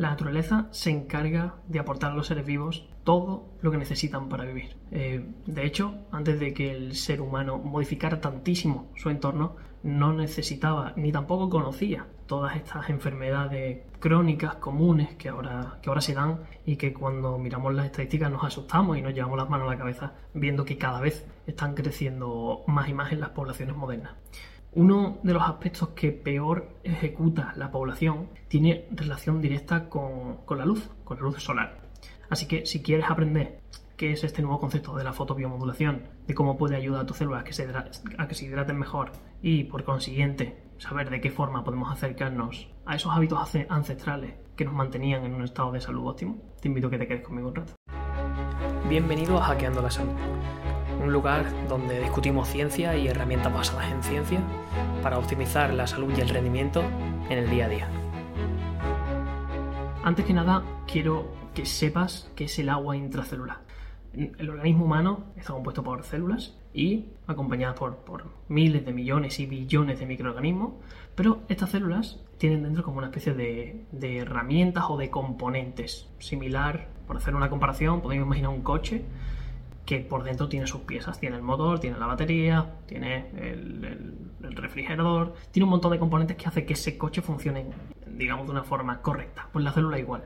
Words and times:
la 0.00 0.08
naturaleza 0.08 0.66
se 0.70 0.88
encarga 0.88 1.56
de 1.68 1.78
aportar 1.78 2.12
a 2.12 2.14
los 2.14 2.26
seres 2.26 2.46
vivos 2.46 2.88
todo 3.04 3.50
lo 3.60 3.70
que 3.70 3.76
necesitan 3.76 4.30
para 4.30 4.46
vivir. 4.46 4.78
Eh, 4.92 5.22
de 5.44 5.66
hecho, 5.66 6.06
antes 6.10 6.40
de 6.40 6.54
que 6.54 6.74
el 6.74 6.96
ser 6.96 7.20
humano 7.20 7.58
modificara 7.58 8.18
tantísimo 8.18 8.90
su 8.96 9.10
entorno, 9.10 9.56
no 9.82 10.14
necesitaba 10.14 10.94
ni 10.96 11.12
tampoco 11.12 11.50
conocía 11.50 12.06
todas 12.26 12.56
estas 12.56 12.88
enfermedades 12.88 13.82
crónicas 13.98 14.54
comunes 14.54 15.16
que 15.16 15.28
ahora, 15.28 15.78
que 15.82 15.90
ahora 15.90 16.00
se 16.00 16.14
dan 16.14 16.44
y 16.64 16.76
que 16.76 16.94
cuando 16.94 17.36
miramos 17.36 17.74
las 17.74 17.84
estadísticas 17.84 18.30
nos 18.30 18.42
asustamos 18.42 18.96
y 18.96 19.02
nos 19.02 19.12
llevamos 19.12 19.36
las 19.36 19.50
manos 19.50 19.68
a 19.68 19.72
la 19.72 19.78
cabeza 19.78 20.14
viendo 20.32 20.64
que 20.64 20.78
cada 20.78 21.00
vez 21.00 21.26
están 21.46 21.74
creciendo 21.74 22.62
más 22.66 22.88
y 22.88 22.94
más 22.94 23.12
en 23.12 23.20
las 23.20 23.30
poblaciones 23.30 23.76
modernas. 23.76 24.12
Uno 24.72 25.18
de 25.24 25.34
los 25.34 25.42
aspectos 25.42 25.88
que 25.90 26.12
peor 26.12 26.76
ejecuta 26.84 27.52
la 27.56 27.72
población 27.72 28.28
tiene 28.46 28.86
relación 28.92 29.40
directa 29.40 29.88
con, 29.88 30.38
la 30.48 30.64
luz, 30.64 30.88
con 31.02 31.16
la 31.16 31.24
luz 31.24 31.42
solar. 31.42 31.80
Así 32.28 32.46
que 32.46 32.64
si 32.66 32.80
quieres 32.80 33.10
aprender 33.10 33.58
qué 33.96 34.12
es 34.12 34.22
este 34.22 34.42
nuevo 34.42 34.60
concepto 34.60 34.94
de 34.94 35.02
la 35.02 35.12
fotobiomodulación, 35.12 36.04
de 36.24 36.34
cómo 36.34 36.56
puede 36.56 36.76
ayudar 36.76 37.02
a 37.02 37.06
tus 37.06 37.16
células 37.16 37.40
a 37.40 37.44
que 37.44 37.52
se, 37.52 37.68
a 38.16 38.28
que 38.28 38.34
se 38.36 38.44
hidraten 38.44 38.78
mejor 38.78 39.10
y 39.42 39.64
por 39.64 39.82
consiguiente 39.82 40.62
saber 40.78 41.10
de 41.10 41.20
qué 41.20 41.30
forma 41.32 41.64
podemos 41.64 41.90
acercarnos 41.90 42.68
a 42.86 42.94
esos 42.94 43.12
hábitos 43.12 43.40
ancestrales 43.68 44.34
que 44.54 44.64
nos 44.64 44.74
mantenían 44.74 45.24
en 45.24 45.34
un 45.34 45.42
estado 45.42 45.72
de 45.72 45.80
salud 45.80 46.06
óptimo, 46.06 46.38
te 46.60 46.68
invito 46.68 46.86
a 46.86 46.90
que 46.90 46.98
te 46.98 47.08
quedes 47.08 47.22
conmigo 47.22 47.48
un 47.48 47.56
rato. 47.56 47.72
Bienvenido 48.88 49.36
a 49.36 49.42
Hackeando 49.42 49.82
la 49.82 49.90
Salud 49.90 50.14
un 51.00 51.12
lugar 51.12 51.46
donde 51.68 52.00
discutimos 52.00 52.48
ciencia 52.48 52.96
y 52.96 53.08
herramientas 53.08 53.52
basadas 53.52 53.90
en 53.90 54.02
ciencia 54.02 54.40
para 55.02 55.18
optimizar 55.18 55.72
la 55.72 55.86
salud 55.86 56.12
y 56.16 56.20
el 56.20 56.28
rendimiento 56.28 56.82
en 57.28 57.38
el 57.38 57.50
día 57.50 57.66
a 57.66 57.68
día. 57.68 57.88
Antes 60.02 60.24
que 60.24 60.32
nada, 60.32 60.62
quiero 60.86 61.30
que 61.54 61.66
sepas 61.66 62.30
qué 62.34 62.44
es 62.44 62.58
el 62.58 62.68
agua 62.68 62.96
intracelular. 62.96 63.58
El 64.12 64.50
organismo 64.50 64.86
humano 64.86 65.26
está 65.36 65.52
compuesto 65.52 65.84
por 65.84 66.02
células 66.02 66.56
y 66.74 67.06
acompañadas 67.28 67.78
por, 67.78 68.24
miles 68.48 68.84
de 68.84 68.92
millones 68.92 69.38
y 69.38 69.46
billones 69.46 70.00
de 70.00 70.06
microorganismos, 70.06 70.74
pero 71.14 71.42
estas 71.48 71.70
células 71.70 72.20
tienen 72.38 72.64
dentro 72.64 72.82
como 72.82 72.98
una 72.98 73.06
especie 73.06 73.34
de, 73.34 73.86
herramientas 74.18 74.84
o 74.88 74.96
de 74.96 75.10
componentes. 75.10 76.08
Similar, 76.18 76.88
por 77.06 77.18
hacer 77.18 77.36
una 77.36 77.50
comparación, 77.50 78.00
podemos 78.00 78.26
imaginar 78.26 78.50
un 78.50 78.62
coche 78.62 79.04
que 79.90 79.98
por 79.98 80.22
dentro 80.22 80.48
tiene 80.48 80.68
sus 80.68 80.82
piezas. 80.82 81.18
Tiene 81.18 81.34
el 81.34 81.42
motor, 81.42 81.80
tiene 81.80 81.98
la 81.98 82.06
batería, 82.06 82.64
tiene 82.86 83.26
el, 83.36 84.16
refrigerador, 84.54 85.34
tiene 85.50 85.64
un 85.64 85.70
montón 85.70 85.90
de 85.90 85.98
componentes 85.98 86.36
que 86.36 86.46
hace 86.46 86.64
que 86.64 86.74
ese 86.74 86.96
coche 86.96 87.22
funcione, 87.22 87.66
digamos, 88.06 88.46
de 88.46 88.52
una 88.52 88.62
forma 88.62 89.02
correcta. 89.02 89.48
Pues 89.52 89.64
la 89.64 89.72
célula 89.72 89.98
igual. 89.98 90.22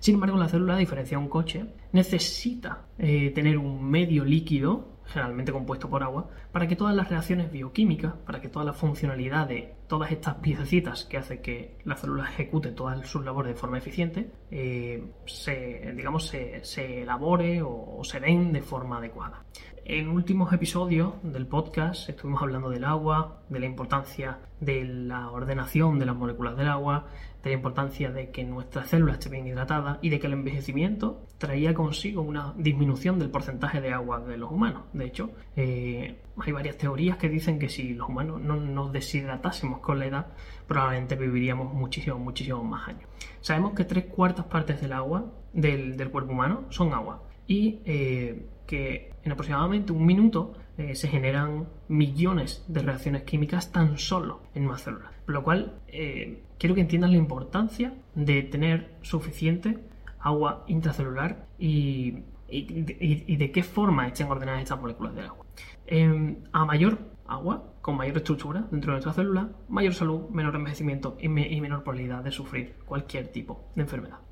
Sin 0.00 0.16
embargo, 0.16 0.36
la 0.36 0.48
célula, 0.48 0.74
a 0.74 0.76
diferencia 0.76 1.16
de 1.16 1.24
un 1.24 1.30
coche, 1.30 1.64
necesita 1.92 2.82
eh, 2.98 3.30
tener 3.34 3.56
un 3.56 3.88
medio 3.88 4.22
líquido 4.22 4.95
generalmente 5.06 5.52
compuesto 5.52 5.88
por 5.88 6.02
agua, 6.02 6.28
para 6.52 6.66
que 6.66 6.76
todas 6.76 6.94
las 6.94 7.08
reacciones 7.08 7.50
bioquímicas, 7.50 8.14
para 8.24 8.40
que 8.40 8.48
toda 8.48 8.64
la 8.64 8.72
funcionalidad 8.72 9.46
de 9.48 9.74
todas 9.86 10.10
estas 10.10 10.36
piececitas 10.36 11.04
que 11.04 11.18
hace 11.18 11.40
que 11.40 11.78
la 11.84 11.96
célula 11.96 12.24
ejecute 12.24 12.72
todas 12.72 13.06
sus 13.08 13.24
labores 13.24 13.54
de 13.54 13.60
forma 13.60 13.78
eficiente, 13.78 14.30
eh, 14.50 15.04
se, 15.26 15.92
digamos, 15.94 16.26
se, 16.26 17.02
elabore 17.02 17.62
o, 17.62 18.00
se 18.02 18.20
den 18.20 18.52
de 18.52 18.62
forma 18.62 18.98
adecuada. 18.98 19.44
En 19.84 20.08
últimos 20.08 20.52
episodios 20.52 21.14
del 21.22 21.46
podcast 21.46 22.08
estuvimos 22.08 22.42
hablando 22.42 22.70
del 22.70 22.84
agua, 22.84 23.42
de 23.48 23.60
la 23.60 23.66
importancia 23.66 24.40
de 24.60 24.84
la 24.84 25.30
ordenación 25.30 26.00
de 26.00 26.06
las 26.06 26.16
moléculas 26.16 26.56
del 26.56 26.68
agua, 26.68 27.06
la 27.48 27.54
importancia 27.54 28.10
de 28.10 28.30
que 28.30 28.44
nuestras 28.44 28.88
células 28.88 29.18
estén 29.18 29.32
bien 29.32 29.46
hidratadas 29.46 29.98
y 30.02 30.10
de 30.10 30.18
que 30.18 30.26
el 30.26 30.32
envejecimiento 30.34 31.24
traía 31.38 31.74
consigo 31.74 32.22
una 32.22 32.54
disminución 32.56 33.18
del 33.18 33.30
porcentaje 33.30 33.80
de 33.80 33.92
agua 33.92 34.20
de 34.20 34.36
los 34.36 34.50
humanos. 34.50 34.84
De 34.92 35.04
hecho, 35.06 35.30
eh, 35.54 36.16
hay 36.38 36.52
varias 36.52 36.76
teorías 36.76 37.16
que 37.16 37.28
dicen 37.28 37.58
que 37.58 37.68
si 37.68 37.94
los 37.94 38.08
humanos 38.08 38.40
no 38.40 38.56
nos 38.56 38.92
deshidratásemos 38.92 39.80
con 39.80 39.98
la 39.98 40.06
edad, 40.06 40.26
probablemente 40.66 41.16
viviríamos 41.16 41.72
muchísimos, 41.72 42.20
muchísimos 42.20 42.64
más 42.64 42.88
años. 42.88 43.08
Sabemos 43.40 43.74
que 43.74 43.84
tres 43.84 44.06
cuartas 44.06 44.46
partes 44.46 44.80
del 44.80 44.92
agua, 44.92 45.32
del, 45.52 46.10
cuerpo 46.10 46.32
humano, 46.32 46.64
son 46.70 46.92
agua. 46.92 47.22
Y 47.46 47.80
eh, 47.84 48.46
que 48.66 49.10
en 49.22 49.32
aproximadamente 49.32 49.92
un 49.92 50.04
minuto 50.04 50.54
eh, 50.78 50.94
se 50.94 51.08
generan 51.08 51.68
millones 51.88 52.64
de 52.68 52.82
reacciones 52.82 53.22
químicas 53.22 53.72
tan 53.72 53.96
solo 53.98 54.42
en 54.54 54.66
una 54.66 54.76
célula. 54.76 55.10
Por 55.24 55.34
lo 55.34 55.42
cual, 55.42 55.80
eh, 55.88 56.42
quiero 56.58 56.74
que 56.74 56.82
entiendan 56.82 57.12
la 57.12 57.16
importancia 57.16 57.94
de 58.14 58.42
tener 58.42 58.94
suficiente 59.02 59.78
agua 60.20 60.64
intracelular 60.68 61.46
y, 61.58 62.22
de 62.48 63.50
qué 63.52 63.62
forma 63.62 64.06
estén 64.06 64.28
ordenadas 64.28 64.62
estas 64.62 64.80
moléculas 64.80 65.14
de 65.14 65.22
agua. 65.22 65.46
Em, 65.86 66.36
a 66.52 66.64
mayor 66.64 66.98
agua, 67.26 67.72
con 67.80 67.96
mayor 67.96 68.18
estructura 68.18 68.66
dentro 68.70 68.92
de 68.92 68.96
nuestra 68.96 69.12
célula, 69.12 69.50
mayor 69.68 69.94
salud, 69.94 70.28
menor 70.30 70.54
envejecimiento 70.56 71.16
y 71.20 71.28
menor 71.28 71.82
probabilidad 71.82 72.22
de 72.22 72.30
sufrir 72.30 72.74
cualquier 72.84 73.28
tipo 73.28 73.64
de 73.74 73.82
enfermedad. 73.82 74.25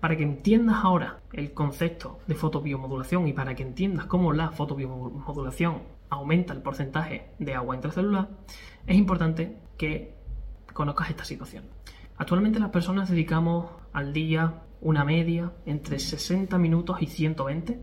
Para 0.00 0.16
que 0.16 0.22
entiendas 0.22 0.78
ahora 0.82 1.20
el 1.32 1.52
concepto 1.52 2.20
de 2.26 2.34
fotobiomodulación 2.34 3.28
y 3.28 3.32
para 3.32 3.54
que 3.54 3.62
entiendas 3.62 4.06
cómo 4.06 4.32
la 4.32 4.50
fotobiomodulación 4.50 5.82
aumenta 6.08 6.54
el 6.54 6.62
porcentaje 6.62 7.30
de 7.38 7.54
agua 7.54 7.76
intracelular, 7.76 8.30
es 8.86 8.96
importante 8.96 9.58
que 9.76 10.14
conozcas 10.72 11.10
esta 11.10 11.24
situación. 11.24 11.64
Actualmente 12.16 12.58
las 12.58 12.70
personas 12.70 13.10
dedicamos 13.10 13.70
al 13.92 14.12
día 14.12 14.62
una 14.80 15.04
media 15.04 15.52
entre 15.66 15.98
60 15.98 16.56
minutos 16.58 17.02
y 17.02 17.06
120 17.06 17.80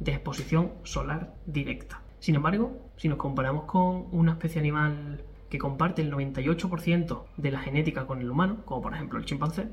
de 0.00 0.12
exposición 0.12 0.72
solar 0.82 1.34
directa. 1.46 2.02
Sin 2.18 2.34
embargo, 2.34 2.90
si 2.96 3.08
nos 3.08 3.18
comparamos 3.18 3.64
con 3.64 4.06
una 4.12 4.32
especie 4.32 4.60
animal 4.60 5.24
que 5.50 5.58
comparte 5.58 6.00
el 6.00 6.12
98% 6.12 7.24
de 7.36 7.50
la 7.50 7.60
genética 7.60 8.06
con 8.06 8.20
el 8.20 8.30
humano, 8.30 8.58
como 8.64 8.82
por 8.82 8.94
ejemplo 8.94 9.18
el 9.18 9.26
chimpancé, 9.26 9.68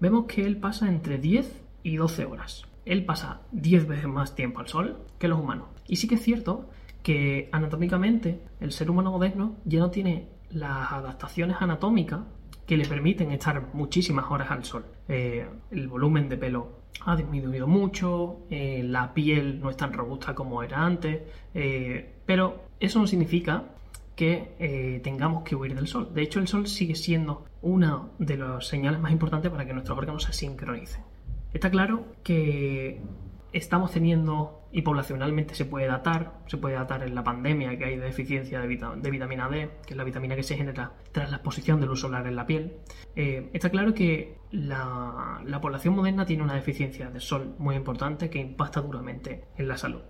vemos 0.00 0.24
que 0.24 0.44
él 0.44 0.56
pasa 0.56 0.88
entre 0.88 1.18
10 1.18 1.64
y 1.82 1.96
12 1.96 2.24
horas. 2.24 2.64
Él 2.84 3.04
pasa 3.04 3.42
10 3.52 3.86
veces 3.86 4.08
más 4.08 4.34
tiempo 4.34 4.60
al 4.60 4.68
sol 4.68 5.04
que 5.18 5.28
los 5.28 5.38
humanos. 5.38 5.68
Y 5.86 5.96
sí 5.96 6.08
que 6.08 6.14
es 6.16 6.22
cierto 6.22 6.70
que 7.02 7.48
anatómicamente 7.52 8.40
el 8.60 8.72
ser 8.72 8.90
humano 8.90 9.12
moderno 9.12 9.56
ya 9.64 9.78
no 9.78 9.90
tiene 9.90 10.28
las 10.50 10.90
adaptaciones 10.90 11.58
anatómicas 11.60 12.20
que 12.66 12.76
le 12.76 12.86
permiten 12.86 13.30
estar 13.30 13.74
muchísimas 13.74 14.30
horas 14.30 14.50
al 14.50 14.64
sol. 14.64 14.86
Eh, 15.08 15.46
el 15.70 15.88
volumen 15.88 16.28
de 16.28 16.38
pelo 16.38 16.78
ha 17.04 17.16
disminuido 17.16 17.66
mucho, 17.66 18.40
eh, 18.50 18.82
la 18.84 19.12
piel 19.14 19.60
no 19.60 19.70
es 19.70 19.76
tan 19.76 19.92
robusta 19.92 20.34
como 20.34 20.62
era 20.62 20.84
antes, 20.84 21.22
eh, 21.54 22.14
pero 22.26 22.64
eso 22.80 22.98
no 22.98 23.06
significa 23.06 23.64
que 24.18 24.56
eh, 24.58 25.00
tengamos 25.04 25.44
que 25.44 25.54
huir 25.54 25.76
del 25.76 25.86
sol. 25.86 26.12
De 26.12 26.22
hecho, 26.22 26.40
el 26.40 26.48
sol 26.48 26.66
sigue 26.66 26.96
siendo 26.96 27.44
una 27.62 28.08
de 28.18 28.36
las 28.36 28.66
señales 28.66 28.98
más 28.98 29.12
importantes 29.12 29.48
para 29.48 29.64
que 29.64 29.72
nuestros 29.72 29.96
órganos 29.96 30.24
se 30.24 30.32
sincronicen. 30.32 31.04
Está 31.52 31.70
claro 31.70 32.04
que 32.24 33.00
estamos 33.52 33.92
teniendo, 33.92 34.64
y 34.72 34.82
poblacionalmente 34.82 35.54
se 35.54 35.66
puede 35.66 35.86
datar, 35.86 36.32
se 36.48 36.56
puede 36.56 36.74
datar 36.74 37.04
en 37.04 37.14
la 37.14 37.22
pandemia 37.22 37.78
que 37.78 37.84
hay 37.84 37.96
de 37.96 38.06
deficiencia 38.06 38.60
de, 38.60 38.66
vitamina 38.66 39.48
D, 39.48 39.70
que 39.86 39.94
es 39.94 39.96
la 39.96 40.02
vitamina 40.02 40.34
que 40.34 40.42
se 40.42 40.56
genera 40.56 40.94
tras 41.12 41.30
la 41.30 41.36
exposición 41.36 41.80
de 41.80 41.86
luz 41.86 42.00
solar 42.00 42.26
en 42.26 42.34
la 42.34 42.44
piel. 42.44 42.72
Eh, 43.14 43.48
está 43.52 43.70
claro 43.70 43.94
que 43.94 44.36
la, 44.50 45.40
la 45.44 45.60
población 45.60 45.94
moderna 45.94 46.26
tiene 46.26 46.42
una 46.42 46.54
deficiencia 46.54 47.08
de 47.08 47.20
sol 47.20 47.54
muy 47.58 47.76
importante 47.76 48.30
que 48.30 48.40
impacta 48.40 48.80
duramente 48.80 49.44
en 49.56 49.68
la 49.68 49.76
salud. 49.76 50.00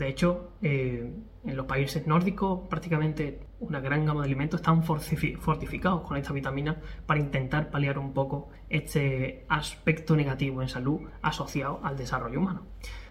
De 0.00 0.08
hecho, 0.08 0.52
eh, 0.62 1.12
en 1.44 1.56
los 1.58 1.66
países 1.66 2.06
nórdicos 2.06 2.66
prácticamente 2.70 3.40
una 3.58 3.80
gran 3.80 4.06
gama 4.06 4.22
de 4.22 4.28
alimentos 4.28 4.60
están 4.60 4.82
fortificados 4.82 6.00
con 6.08 6.16
esta 6.16 6.32
vitamina 6.32 6.80
para 7.04 7.20
intentar 7.20 7.70
paliar 7.70 7.98
un 7.98 8.14
poco 8.14 8.48
este 8.70 9.44
aspecto 9.50 10.16
negativo 10.16 10.62
en 10.62 10.70
salud 10.70 11.02
asociado 11.20 11.80
al 11.84 11.98
desarrollo 11.98 12.38
humano. 12.38 12.62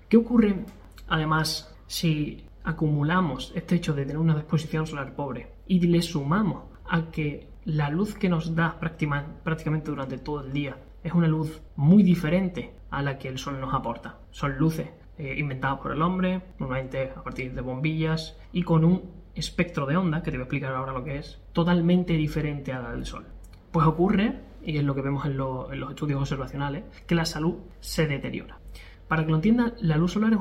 ¿Qué 0.09 0.17
ocurre 0.17 0.65
además 1.07 1.71
si 1.85 2.43
acumulamos 2.63 3.53
este 3.55 3.75
hecho 3.75 3.93
de 3.93 4.05
tener 4.05 4.17
una 4.17 4.33
exposición 4.33 4.87
solar 4.87 5.13
pobre 5.13 5.53
y 5.67 5.81
le 5.81 6.01
sumamos 6.01 6.63
a 6.89 7.11
que 7.11 7.51
la 7.65 7.91
luz 7.91 8.15
que 8.15 8.29
nos 8.29 8.55
da 8.55 8.79
prácticamente 8.79 9.91
durante 9.91 10.17
todo 10.17 10.43
el 10.43 10.53
día 10.53 10.77
es 11.03 11.13
una 11.13 11.27
luz 11.27 11.61
muy 11.75 12.01
diferente 12.01 12.73
a 12.89 13.03
la 13.03 13.19
que 13.19 13.27
el 13.27 13.37
sol 13.37 13.61
nos 13.61 13.75
aporta? 13.75 14.17
Son 14.31 14.57
luces 14.57 14.89
eh, 15.19 15.59
por 15.81 15.91
el 15.91 16.01
hombre, 16.01 16.41
normalmente 16.57 17.11
a 17.15 17.21
partir 17.21 17.53
de 17.53 17.61
bombillas 17.61 18.37
y 18.51 18.63
con 18.63 18.85
un 18.85 19.11
espectro 19.35 19.85
de 19.85 19.97
onda, 19.97 20.23
que 20.23 20.31
te 20.31 20.37
voy 20.37 20.43
a 20.43 20.45
explicar 20.45 20.73
ahora 20.73 20.93
lo 20.93 21.03
que 21.03 21.17
es, 21.17 21.39
totalmente 21.53 22.13
diferente 22.13 22.73
a 22.73 22.79
la 22.79 22.91
del 22.91 23.05
Sol. 23.05 23.25
Pues 23.71 23.85
ocurre, 23.85 24.39
y 24.63 24.77
es 24.77 24.83
lo 24.83 24.95
que 24.95 25.01
vemos 25.01 25.25
en, 25.25 25.37
los 25.37 25.71
estudios 25.89 26.19
observacionales, 26.19 26.83
que 27.05 27.15
la 27.15 27.25
salud 27.25 27.55
se 27.79 28.07
deteriora. 28.07 28.57
Para 29.07 29.23
que 29.23 29.29
lo 29.29 29.35
entiendan, 29.35 29.73
la 29.81 29.97
luz 29.97 30.13
solar 30.13 30.33
es, 30.33 30.39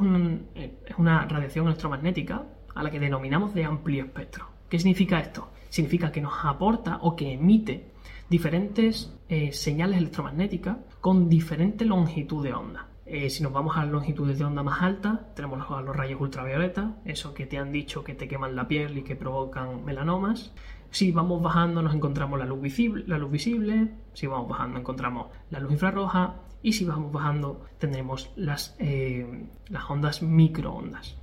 es 0.87 0.99
una 0.99 1.27
radiación 1.27 1.67
electromagnética 1.67 2.45
a 2.75 2.83
la 2.83 2.91
que 2.91 3.01
denominamos 3.01 3.55
de 3.55 3.65
amplio 3.65 4.05
espectro. 4.05 4.47
¿Qué 4.69 4.79
significa 4.79 5.19
esto? 5.19 5.51
Significa 5.69 6.13
que 6.13 6.21
nos 6.21 6.35
aporta 6.45 6.99
o 7.03 7.17
que 7.17 7.33
emite 7.33 7.91
diferentes 8.29 9.15
eh, 9.29 9.53
señales 9.53 9.99
electromagnéticas 9.99 10.77
con 11.01 11.29
diferente 11.29 11.85
longitud 11.85 12.45
de 12.45 12.53
onda. 12.53 12.89
Eh, 13.11 13.31
si 13.31 13.43
nos 13.43 13.55
vamos 13.55 13.75
a 13.79 13.85
las 13.85 13.91
longitudes 13.91 14.39
de 14.39 14.45
onda 14.45 14.63
más 14.63 14.83
altas, 14.83 15.35
tenemos 15.35 15.59
los, 15.59 15.97
rayos 15.97 16.21
ultravioleta, 16.21 16.97
eso 17.07 17.33
que 17.33 17.47
te 17.47 17.57
han 17.57 17.73
dicho 17.73 18.05
que 18.05 18.15
te 18.15 18.29
queman 18.29 18.55
la 18.55 18.69
piel 18.69 18.99
y 18.99 19.03
que 19.03 19.17
provocan 19.17 19.83
melanomas. 19.87 20.53
Si 20.91 21.11
vamos 21.11 21.43
bajando 21.43 21.81
nos 21.81 21.95
encontramos 21.95 22.39
la 22.39 22.45
luz 22.45 22.61
visible, 22.61 23.05
la 23.07 23.17
luz 23.17 23.31
visible 23.31 23.89
si 24.13 24.27
vamos 24.27 24.47
bajando 24.47 24.79
encontramos 24.79 25.29
la 25.51 25.59
luz 25.59 25.73
infrarroja 25.73 26.35
y 26.63 26.75
si 26.75 26.85
vamos 26.85 27.11
bajando 27.11 27.65
tendremos 27.79 28.31
eh, 28.79 29.49
las 29.71 29.91
ondas 29.91 30.23
microondas. 30.23 31.17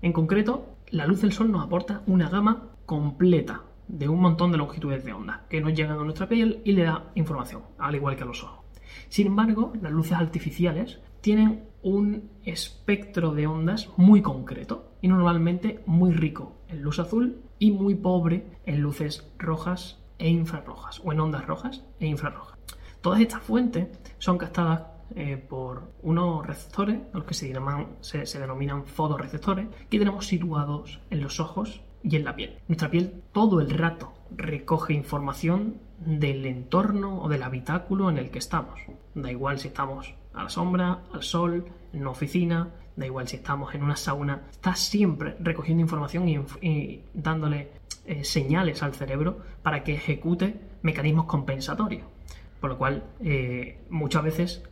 En 0.00 0.14
concreto, 0.14 0.66
la 0.90 1.06
luz 1.06 1.20
del 1.20 1.32
sol 1.32 1.52
nos 1.52 1.62
aporta 1.62 2.02
una 2.06 2.30
gama 2.30 2.70
completa 2.86 3.64
de 3.86 4.08
un 4.08 4.20
montón 4.20 4.50
de 4.50 4.56
longitudes 4.56 5.04
de 5.04 5.12
onda 5.12 5.44
que 5.50 5.60
nos 5.60 5.74
llegan 5.74 5.98
a 5.98 6.04
nuestra 6.04 6.26
piel 6.26 6.62
y 6.64 6.72
le 6.72 6.84
da 6.84 7.10
información, 7.16 7.64
al 7.78 7.96
igual 7.96 8.16
que 8.16 8.22
a 8.22 8.26
los 8.26 8.42
ojos. 8.42 8.61
Sin 9.08 9.26
embargo, 9.26 9.72
las 9.80 9.92
luces 9.92 10.12
artificiales 10.12 11.00
tienen 11.20 11.64
un 11.82 12.30
espectro 12.44 13.32
de 13.32 13.46
ondas 13.46 13.88
muy 13.96 14.22
concreto 14.22 14.92
y 15.00 15.08
normalmente 15.08 15.82
muy 15.86 16.12
rico 16.12 16.56
en 16.68 16.82
luz 16.82 16.98
azul 16.98 17.42
y 17.58 17.70
muy 17.70 17.94
pobre 17.94 18.46
en 18.66 18.80
luces 18.80 19.28
rojas 19.38 19.98
e 20.18 20.28
infrarrojas 20.28 21.00
o 21.04 21.12
en 21.12 21.20
ondas 21.20 21.46
rojas 21.46 21.84
e 21.98 22.06
infrarrojas. 22.06 22.58
Todas 23.00 23.20
estas 23.20 23.42
fuentes 23.42 23.88
son 24.18 24.38
captadas 24.38 24.82
eh, 25.14 25.36
por 25.36 25.92
unos 26.02 26.46
receptores, 26.46 27.00
los 27.12 27.24
que 27.24 27.34
se, 27.34 28.38
denominan 28.38 28.86
fotoreceptores, 28.86 29.66
que 29.90 29.98
tenemos 29.98 30.26
situados 30.26 31.00
en 31.10 31.20
los 31.20 31.40
ojos 31.40 31.82
y 32.02 32.16
en 32.16 32.24
la 32.24 32.36
piel. 32.36 32.58
Nuestra 32.68 32.90
piel 32.90 33.22
todo 33.32 33.60
el 33.60 33.70
rato 33.70 34.12
recoge 34.36 34.94
información 34.94 35.78
del 35.98 36.46
entorno 36.46 37.22
o 37.22 37.28
del 37.28 37.42
habitáculo 37.42 38.10
en 38.10 38.18
el 38.18 38.30
que 38.30 38.38
estamos. 38.38 38.80
Da 39.14 39.30
igual 39.30 39.58
si 39.58 39.68
estamos 39.68 40.14
a 40.34 40.44
la 40.44 40.48
sombra, 40.48 41.02
al 41.12 41.22
sol, 41.22 41.66
en 41.92 42.00
una 42.00 42.10
oficina, 42.10 42.70
da 42.96 43.06
igual 43.06 43.28
si 43.28 43.36
estamos 43.36 43.74
en 43.74 43.82
una 43.82 43.96
sauna, 43.96 44.42
está 44.50 44.74
siempre 44.74 45.36
recogiendo 45.40 45.82
información 45.82 46.28
y, 46.28 47.00
dándole 47.14 47.70
eh, 48.06 48.24
señales 48.24 48.82
al 48.82 48.94
cerebro 48.94 49.38
para 49.62 49.84
que 49.84 49.94
ejecute 49.94 50.60
mecanismos 50.82 51.26
compensatorios. 51.26 52.06
Por 52.60 52.70
lo 52.70 52.78
cual, 52.78 53.04
eh, 53.20 53.80
muchas 53.90 54.22
veces 54.22 54.62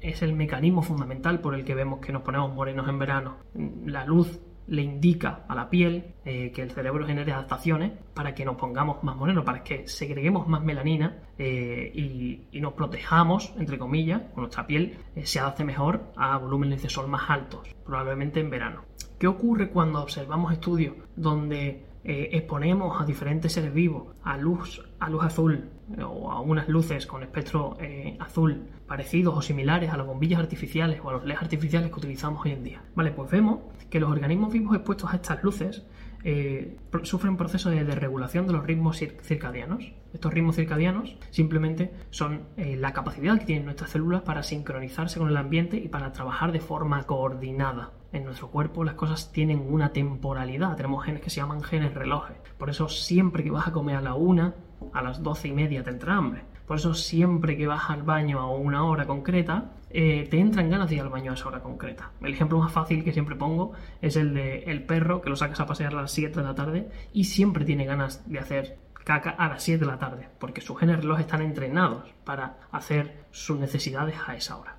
es 0.00 0.22
el 0.22 0.34
mecanismo 0.34 0.82
fundamental 0.82 1.40
por 1.40 1.54
el 1.54 1.64
que 1.64 1.74
vemos 1.74 2.00
que 2.00 2.12
nos 2.12 2.22
ponemos 2.22 2.54
morenos 2.54 2.88
en 2.88 2.98
verano. 2.98 3.36
La 3.84 4.04
luz 4.04 4.40
le 4.68 4.82
indica 4.82 5.44
a 5.48 5.54
la 5.54 5.70
piel 5.70 6.14
eh, 6.24 6.50
que 6.52 6.62
el 6.62 6.70
cerebro 6.70 7.06
genere 7.06 7.32
adaptaciones 7.32 7.92
para 8.14 8.34
que 8.34 8.44
nos 8.44 8.56
pongamos 8.56 9.02
más 9.02 9.16
morenos, 9.16 9.44
para 9.44 9.62
que 9.62 9.86
segreguemos 9.86 10.48
más 10.48 10.62
melanina 10.62 11.22
eh, 11.38 11.92
y, 11.94 12.60
nos 12.60 12.72
protejamos, 12.72 13.52
entre 13.58 13.78
comillas, 13.78 14.22
con 14.34 14.42
nuestra 14.42 14.66
piel 14.66 14.98
eh, 15.14 15.24
se 15.24 15.38
adapte 15.38 15.62
mejor 15.62 16.12
a 16.16 16.36
volúmenes 16.38 16.82
de 16.82 16.88
sol 16.88 17.06
más 17.06 17.30
altos, 17.30 17.68
probablemente 17.84 18.40
en 18.40 18.50
verano. 18.50 18.82
¿Qué 19.18 19.28
ocurre 19.28 19.70
cuando 19.70 20.02
observamos 20.02 20.52
estudios 20.52 20.94
donde 21.14 21.84
exponemos 22.08 23.00
a 23.00 23.04
diferentes 23.04 23.52
seres 23.52 23.74
vivos 23.74 24.14
a 24.22 24.36
luz, 24.36 24.80
a 24.98 25.10
luz 25.10 25.24
azul 25.24 25.68
o 26.04 26.30
a 26.30 26.40
unas 26.40 26.68
luces 26.68 27.06
con 27.06 27.22
espectro 27.22 27.76
azul 28.18 28.66
parecidos 28.86 29.36
o 29.36 29.42
similares 29.42 29.90
a 29.90 29.96
las 29.96 30.06
bombillas 30.06 30.40
artificiales 30.40 31.00
o 31.02 31.10
a 31.10 31.12
los 31.12 31.24
LEDs 31.24 31.42
artificiales 31.42 31.90
que 31.90 31.96
utilizamos 31.96 32.44
hoy 32.44 32.52
en 32.52 32.64
día. 32.64 32.82
Vale, 32.94 33.10
pues 33.10 33.30
vemos 33.30 33.60
que 33.90 34.00
los 34.00 34.10
organismos 34.10 34.52
vivos 34.52 34.74
expuestos 34.74 35.12
a 35.12 35.16
estas 35.16 35.42
luces 35.42 35.84
eh, 36.28 36.76
sufren 37.02 37.36
procesos 37.36 37.72
de 37.72 37.84
desregulación 37.84 38.48
de 38.48 38.52
los 38.52 38.66
ritmos 38.66 38.98
circadianos. 38.98 39.92
Estos 40.12 40.32
ritmos 40.32 40.56
circadianos 40.56 41.16
simplemente 41.30 41.92
son 42.10 42.46
eh, 42.56 42.76
la 42.76 42.92
capacidad 42.92 43.38
que 43.38 43.44
tienen 43.44 43.64
nuestras 43.64 43.90
células 43.90 44.22
para 44.22 44.42
sincronizarse 44.42 45.20
con 45.20 45.28
el 45.28 45.36
ambiente 45.36 45.76
y 45.76 45.88
para 45.88 46.12
trabajar 46.12 46.50
de 46.50 46.58
forma 46.58 47.04
coordinada. 47.04 47.92
En 48.12 48.24
nuestro 48.24 48.48
cuerpo 48.48 48.82
las 48.82 48.94
cosas 48.94 49.30
tienen 49.30 49.60
una 49.68 49.92
temporalidad, 49.92 50.74
tenemos 50.74 51.04
genes 51.04 51.22
que 51.22 51.30
se 51.30 51.40
llaman 51.40 51.62
genes 51.62 51.94
relojes. 51.94 52.36
Por 52.58 52.70
eso 52.70 52.88
siempre 52.88 53.44
que 53.44 53.52
vas 53.52 53.68
a 53.68 53.72
comer 53.72 53.96
a 53.96 54.00
la 54.00 54.14
una, 54.14 54.54
a 54.92 55.02
las 55.02 55.22
doce 55.22 55.48
y 55.48 55.52
media 55.52 55.82
te 55.82 55.90
entra 55.90 56.16
hambre. 56.16 56.44
Por 56.66 56.78
eso 56.78 56.94
siempre 56.94 57.56
que 57.56 57.66
vas 57.66 57.90
al 57.90 58.02
baño 58.02 58.40
a 58.40 58.50
una 58.50 58.84
hora 58.84 59.06
concreta, 59.06 59.72
eh, 59.90 60.26
te 60.28 60.38
entran 60.38 60.68
ganas 60.68 60.88
de 60.88 60.96
ir 60.96 61.00
al 61.00 61.08
baño 61.08 61.30
a 61.30 61.34
esa 61.34 61.48
hora 61.48 61.60
concreta. 61.60 62.10
El 62.20 62.32
ejemplo 62.32 62.58
más 62.58 62.72
fácil 62.72 63.04
que 63.04 63.12
siempre 63.12 63.36
pongo 63.36 63.72
es 64.02 64.16
el 64.16 64.34
de 64.34 64.64
el 64.64 64.84
perro 64.84 65.20
que 65.20 65.30
lo 65.30 65.36
sacas 65.36 65.60
a 65.60 65.66
pasear 65.66 65.94
a 65.94 66.02
las 66.02 66.10
7 66.10 66.40
de 66.40 66.46
la 66.46 66.54
tarde 66.54 66.90
y 67.12 67.24
siempre 67.24 67.64
tiene 67.64 67.84
ganas 67.84 68.28
de 68.28 68.38
hacer 68.38 68.78
caca 69.04 69.30
a 69.30 69.48
las 69.48 69.62
7 69.62 69.84
de 69.84 69.90
la 69.90 69.98
tarde, 69.98 70.28
porque 70.40 70.60
sus 70.60 70.78
genes 70.80 70.96
reloj 70.96 71.20
están 71.20 71.40
entrenados 71.40 72.12
para 72.24 72.58
hacer 72.72 73.26
sus 73.30 73.56
necesidades 73.56 74.16
a 74.26 74.34
esa 74.34 74.56
hora. 74.56 74.76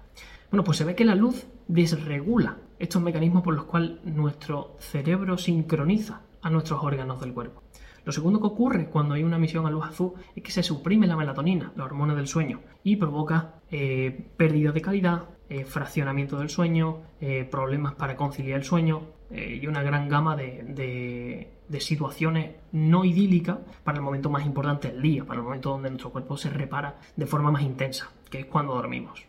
Bueno, 0.52 0.66
pues 0.66 0.78
se 0.78 0.84
ve 0.84 0.96
que 0.96 1.06
la 1.06 1.16
luz 1.16 1.48
desregula 1.68 2.58
estos 2.78 3.02
mecanismos 3.02 3.44
por 3.44 3.54
los 3.54 3.64
cuales 3.64 4.04
nuestro 4.04 4.76
cerebro 4.80 5.38
sincroniza 5.38 6.22
a 6.42 6.50
nuestros 6.50 6.84
órganos 6.84 7.22
del 7.22 7.34
cuerpo. 7.34 7.64
Lo 8.08 8.14
segundo 8.14 8.40
que 8.40 8.48
ocurre 8.48 8.86
cuando 8.86 9.16
hay 9.16 9.24
una 9.24 9.36
emisión 9.36 9.66
a 9.66 9.70
luz 9.70 9.86
azul 9.86 10.14
es 10.34 10.42
que 10.42 10.50
se 10.50 10.64
suprime 10.64 11.08
la 11.08 11.18
melatonina, 11.18 11.74
la 11.76 11.84
hormona 11.84 12.16
del 12.16 12.26
sueño, 12.26 12.62
y 12.82 12.96
provoca 12.96 13.56
eh, 13.70 14.30
pérdida 14.38 14.72
de 14.72 14.80
calidad, 14.80 15.24
eh, 15.50 15.66
fraccionamiento 15.66 16.40
del 16.40 16.48
sueño, 16.48 17.02
eh, 17.20 17.44
problemas 17.44 17.96
para 17.96 18.16
conciliar 18.16 18.60
el 18.60 18.64
sueño 18.64 19.02
y 19.30 19.68
una 19.68 19.84
gran 19.84 20.08
gama 20.08 20.38
de, 20.38 21.52
de, 21.68 21.82
situaciones 21.82 22.56
no 22.72 23.04
idílicas 23.04 23.58
para 23.84 23.98
el 23.98 24.04
momento 24.06 24.30
más 24.30 24.46
importante 24.46 24.90
del 24.90 25.02
día, 25.02 25.26
para 25.26 25.40
el 25.40 25.44
momento 25.44 25.72
donde 25.72 25.90
nuestro 25.90 26.12
cuerpo 26.14 26.38
se 26.38 26.50
repara 26.50 27.02
de 27.18 27.26
forma 27.26 27.52
más 27.52 27.64
intensa, 27.64 28.10
que 28.30 28.40
es 28.40 28.46
cuando 28.46 28.74
dormimos. 28.74 29.26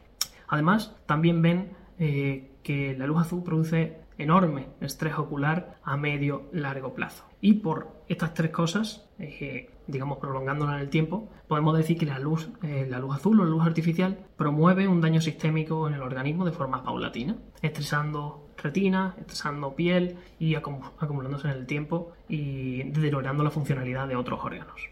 Además, 0.47 0.95
también 1.07 1.43
ven 1.43 1.73
que 1.99 2.95
la 2.97 3.09
luz 3.09 3.23
azul 3.23 3.43
produce 3.43 4.03
enorme 4.19 4.69
estrés 4.81 5.19
ocular 5.19 5.81
a 5.83 5.97
medio 5.97 6.45
largo 6.53 6.95
plazo. 6.95 7.28
Y 7.41 7.55
por 7.55 8.03
estas 8.09 8.35
tres 8.35 8.51
cosas, 8.51 9.09
eh, 9.19 9.71
digamos 9.87 10.19
prolongándola 10.19 10.75
en 10.75 10.81
el 10.81 10.91
tiempo, 10.91 11.29
podemos 11.47 11.77
decir 11.77 11.99
que 11.99 12.07
la 12.07 12.19
luz, 12.19 12.49
eh, 12.63 12.87
la 12.89 12.99
luz 12.99 13.17
azul 13.17 13.41
o 13.41 13.45
la 13.45 13.51
luz 13.51 13.65
artificial 13.65 14.19
promueve 14.37 14.89
un 14.89 15.01
daño 15.01 15.21
sistémico 15.21 15.89
en 15.89 15.95
el 15.95 16.03
organismo 16.03 16.45
de 16.45 16.53
forma 16.53 16.83
paulatina, 16.83 17.37
estresando 17.63 18.49
retina, 18.57 19.15
estresando 19.19 19.75
piel 19.77 20.17
y 20.39 20.57
acumulándose 20.57 21.49
en 21.49 21.55
el 21.55 21.67
tiempo 21.67 22.13
y 22.29 22.83
deteriorando 22.85 23.45
la 23.45 23.51
funcionalidad 23.51 24.09
de 24.09 24.17
otros 24.17 24.41
órganos. 24.43 24.89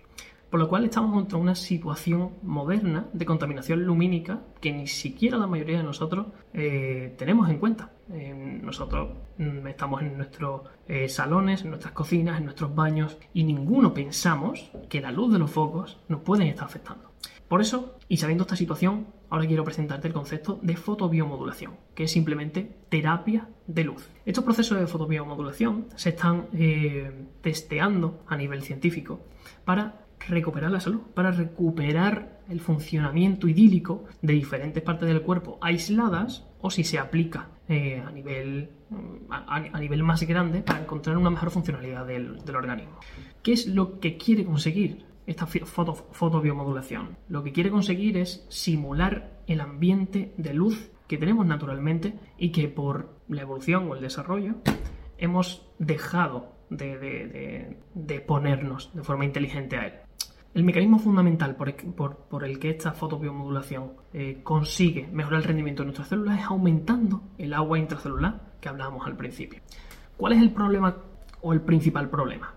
Por 0.57 0.63
lo 0.63 0.71
cual 0.71 0.87
estamos 0.87 1.15
ante 1.15 1.37
una 1.37 1.55
situación 1.55 2.31
moderna 2.43 3.11
de 3.13 3.27
contaminación 3.27 3.85
lumínica 3.85 4.41
que 4.59 4.73
ni 4.73 4.87
siquiera 4.87 5.37
la 5.37 5.47
mayoría 5.47 5.77
de 5.77 5.83
nosotros 5.83 6.29
eh, 6.55 7.15
tenemos 7.19 7.51
en 7.51 7.59
cuenta. 7.59 7.93
nosotros 8.63 9.11
mm, 9.37 9.67
estamos 9.67 10.01
en 10.01 10.17
nuestros 10.17 10.63
eh, 10.89 11.11
salones, 11.11 11.61
en 11.61 11.69
nuestras 11.69 11.93
cocinas, 11.93 12.39
en 12.39 12.47
nuestros 12.47 12.75
baños 12.75 13.19
y 13.35 13.45
ninguno 13.45 13.93
pensamos 13.93 14.71
que 14.89 15.03
la 15.03 15.13
luz 15.13 15.31
de 15.31 15.39
los 15.39 15.51
focos 15.51 16.01
nos 16.09 16.23
pueden 16.23 16.47
estar 16.47 16.65
afectando. 16.65 17.11
Por 17.49 17.61
eso, 17.61 17.99
y 18.09 18.17
sabiendo 18.17 18.45
esta 18.45 18.57
situación, 18.57 19.09
ahora 19.29 19.47
quiero 19.47 19.63
presentarte 19.63 20.09
el 20.09 20.15
concepto 20.15 20.59
de 20.63 20.77
fotobiomodulación, 20.77 21.75
que 21.95 22.05
es 22.05 22.13
simplemente 22.13 22.79
terapia 22.89 23.51
de 23.67 23.85
luz. 23.85 24.09
Estos 24.25 24.43
procesos 24.43 24.81
de 24.81 24.87
fotobiomodulación 24.87 25.89
se 25.97 26.09
están 26.09 26.47
eh, 26.55 27.27
testeando 27.43 28.25
a 28.27 28.39
nivel 28.39 28.63
científico 28.63 29.21
para 29.67 30.06
recuperar 30.29 30.71
la 30.71 30.81
salud, 30.81 31.01
para 31.15 31.31
recuperar 31.31 32.41
el 32.49 32.61
funcionamiento 32.61 33.49
idílico 33.49 34.05
de 34.23 34.35
diferentes 34.35 34.83
partes 34.83 35.09
del 35.09 35.23
cuerpo 35.23 35.59
aisladas 35.61 36.47
o 36.61 36.71
si 36.71 36.85
se 36.85 36.99
aplica 36.99 37.49
eh, 37.69 38.03
a, 38.05 38.11
nivel, 38.11 38.71
a, 39.31 39.81
nivel 39.81 40.03
más 40.03 40.23
grande 40.23 40.61
para 40.61 40.81
encontrar 40.81 41.17
una 41.17 41.31
mejor 41.31 41.51
funcionalidad 41.51 42.07
del, 42.07 42.39
organismo. 42.55 42.99
¿Qué 43.43 43.53
es 43.53 43.67
lo 43.67 43.99
que 43.99 44.17
quiere 44.17 44.45
conseguir 44.45 45.05
esta 45.27 45.47
foto, 45.47 45.95
fotobiomodulación? 45.95 47.17
Lo 47.29 47.43
que 47.43 47.53
quiere 47.53 47.71
conseguir 47.71 48.17
es 48.17 48.47
simular 48.49 49.41
el 49.47 49.61
ambiente 49.61 50.33
de 50.37 50.55
luz 50.55 50.91
que 51.07 51.19
tenemos 51.19 51.47
naturalmente 51.47 52.15
y 52.39 52.51
que 52.51 52.69
por 52.69 53.17
la 53.29 53.43
evolución 53.43 53.89
o 53.89 53.95
el 53.95 54.01
desarrollo 54.01 54.57
hemos 55.19 55.69
dejado 55.79 56.53
de 56.69 58.25
ponernos 58.27 58.93
de 58.93 59.03
forma 59.05 59.25
inteligente 59.25 59.77
a 59.77 59.87
él. 59.87 60.06
El 60.57 60.65
mecanismo 60.65 60.99
fundamental 60.99 61.55
por, 61.55 62.45
el 62.47 62.59
que 62.59 62.71
esta 62.71 62.93
fotobiomodulación 62.93 63.93
eh, 64.15 64.41
consigue 64.43 65.07
mejorar 65.13 65.41
el 65.41 65.49
rendimiento 65.49 65.83
de 65.83 65.89
nuestras 65.89 66.09
células 66.09 66.41
es 66.41 66.47
aumentando 66.47 67.25
el 67.37 67.53
agua 67.53 67.79
intracelular 67.79 68.55
que 68.59 68.71
hablábamos 68.71 69.07
al 69.07 69.19
principio. 69.19 69.61
¿Cuál 70.17 70.33
es 70.33 70.41
el 70.41 70.53
problema 70.53 70.97
o 71.43 71.53
el 71.53 71.61
principal 71.61 72.09
problema? 72.09 72.55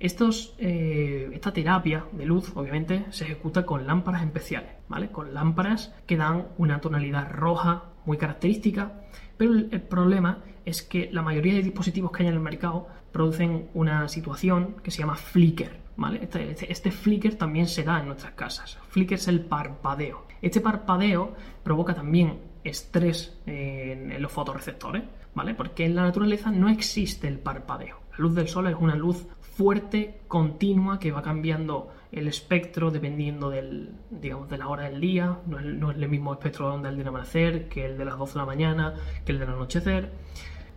Eh, 0.00 1.30
esta 1.34 1.52
terapia 1.52 2.06
de 2.12 2.24
luz, 2.24 2.50
obviamente, 2.56 3.04
se 3.10 3.24
ejecuta 3.24 3.66
con 3.66 3.86
lámparas 3.86 4.22
especiales. 4.22 4.70
Con 5.12 5.34
lámparas 5.34 5.94
que 6.06 6.16
dan 6.16 6.46
una 6.56 6.80
tonalidad 6.80 7.30
roja 7.30 7.90
muy 8.06 8.16
característica, 8.16 9.02
pero 9.36 9.52
el 9.52 9.82
problema 9.82 10.38
es 10.64 10.82
que 10.82 11.10
la 11.12 11.20
mayoría 11.20 11.52
de 11.52 11.62
dispositivos 11.62 12.10
que 12.10 12.22
hay 12.22 12.30
en 12.30 12.36
el 12.36 12.40
mercado 12.40 12.88
producen 13.12 13.68
una 13.74 14.08
situación 14.08 14.76
que 14.82 14.90
se 14.90 15.00
llama 15.00 15.16
flicker, 15.16 15.83
¿vale? 15.96 16.20
Este, 16.22 16.50
este, 16.50 16.72
este, 16.72 16.90
flicker 16.90 17.36
también 17.36 17.66
se 17.66 17.84
da 17.84 18.00
en 18.00 18.06
nuestras 18.06 18.32
casas. 18.32 18.78
Flicker 18.88 19.18
es 19.18 19.28
el 19.28 19.40
parpadeo. 19.40 20.26
Este 20.42 20.60
parpadeo 20.60 21.34
provoca 21.62 21.94
también 21.94 22.38
estrés 22.64 23.38
en, 23.46 24.20
los 24.20 24.32
fotorreceptores, 24.32 25.02
¿vale? 25.34 25.54
Porque 25.54 25.84
en 25.84 25.94
la 25.94 26.02
naturaleza 26.02 26.50
no 26.50 26.68
existe 26.68 27.28
el 27.28 27.38
parpadeo. 27.38 28.00
La 28.12 28.18
luz 28.18 28.34
del 28.34 28.48
sol 28.48 28.66
es 28.68 28.76
una 28.78 28.96
luz 28.96 29.26
fuerte, 29.40 30.20
continua, 30.28 30.98
que 30.98 31.12
va 31.12 31.22
cambiando 31.22 31.92
el 32.10 32.28
espectro 32.28 32.90
dependiendo 32.90 33.50
del, 33.50 33.92
digamos, 34.10 34.48
de 34.48 34.58
la 34.58 34.68
hora 34.68 34.84
del 34.84 35.00
día. 35.00 35.38
No 35.46 35.58
es, 35.90 35.96
el 35.96 36.08
mismo 36.08 36.32
espectro 36.32 36.68
de 36.68 36.74
onda 36.74 36.90
del 36.90 37.06
amanecer 37.06 37.68
que 37.68 37.86
el 37.86 37.98
de 37.98 38.04
las 38.04 38.18
12 38.18 38.32
de 38.32 38.38
la 38.38 38.46
mañana, 38.46 38.94
que 39.24 39.32
el 39.32 39.38
del 39.38 39.50
anochecer. 39.50 40.10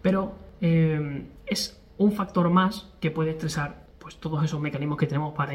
Pero 0.02 0.36
eh, 0.62 1.28
es 1.46 1.82
un 1.98 2.12
factor 2.12 2.50
más 2.50 2.94
que 3.00 3.12
puede 3.12 3.32
estresar 3.32 3.87
pues 4.08 4.22
todos 4.22 4.42
esos 4.42 4.62
mecanismos 4.62 4.98
que 4.98 5.06
tenemos 5.06 5.34
para, 5.34 5.52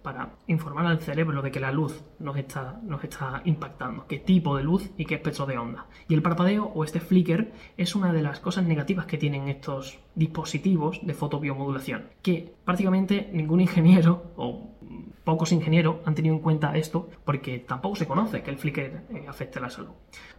para 0.00 0.36
informar 0.46 0.86
al 0.86 1.00
cerebro 1.00 1.42
de 1.42 1.50
que 1.50 1.58
la 1.58 1.72
luz 1.72 2.04
nos 2.20 2.36
está, 2.36 2.78
nos 2.84 3.02
está 3.02 3.42
impactando, 3.44 4.06
qué 4.06 4.20
tipo 4.20 4.56
de 4.56 4.62
luz 4.62 4.92
y 4.96 5.06
qué 5.06 5.16
espectro 5.16 5.44
de 5.44 5.58
onda. 5.58 5.86
Y 6.08 6.14
el 6.14 6.22
parpadeo 6.22 6.66
o 6.66 6.84
este 6.84 7.00
flicker 7.00 7.52
es 7.76 7.96
una 7.96 8.12
de 8.12 8.22
las 8.22 8.38
cosas 8.38 8.64
negativas 8.64 9.06
que 9.06 9.18
tienen 9.18 9.48
estos 9.48 9.98
dispositivos 10.14 11.00
de 11.02 11.14
fotobiomodulación, 11.14 12.10
que 12.22 12.54
prácticamente 12.64 13.28
ningún 13.32 13.60
ingeniero 13.60 14.30
o 14.36 14.70
pocos 15.24 15.50
ingenieros 15.50 15.96
han 16.04 16.14
tenido 16.14 16.36
en 16.36 16.40
cuenta 16.40 16.76
esto 16.76 17.10
porque 17.24 17.58
tampoco 17.58 17.96
se 17.96 18.06
conoce 18.06 18.44
que 18.44 18.50
el 18.50 18.58
flicker 18.58 19.02
eh, 19.10 19.24
afecte 19.26 19.58
a 19.58 19.62
la 19.62 19.70
salud. 19.70 19.90